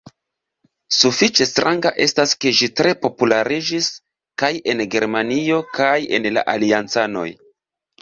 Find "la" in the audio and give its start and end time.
6.41-6.51